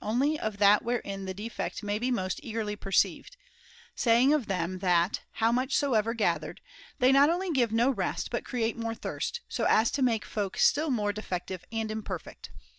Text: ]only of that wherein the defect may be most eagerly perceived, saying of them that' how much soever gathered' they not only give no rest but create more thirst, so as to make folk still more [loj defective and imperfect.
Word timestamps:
]only 0.11 0.39
of 0.39 0.57
that 0.57 0.81
wherein 0.81 1.25
the 1.25 1.33
defect 1.35 1.83
may 1.83 1.99
be 1.99 2.09
most 2.09 2.39
eagerly 2.41 2.75
perceived, 2.75 3.37
saying 3.95 4.33
of 4.33 4.47
them 4.47 4.79
that' 4.79 5.21
how 5.41 5.51
much 5.51 5.75
soever 5.77 6.15
gathered' 6.15 6.59
they 6.99 7.11
not 7.11 7.29
only 7.29 7.51
give 7.51 7.71
no 7.71 7.87
rest 7.91 8.31
but 8.31 8.43
create 8.43 8.75
more 8.75 8.95
thirst, 8.95 9.41
so 9.47 9.63
as 9.65 9.91
to 9.91 10.01
make 10.01 10.25
folk 10.25 10.57
still 10.57 10.89
more 10.89 11.11
[loj 11.11 11.15
defective 11.17 11.63
and 11.71 11.91
imperfect. 11.91 12.49